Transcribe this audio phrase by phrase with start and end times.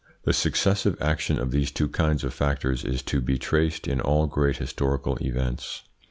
[0.23, 4.25] The successive action of these two kinds of factors is to be traced in all
[4.25, 5.83] great historical events.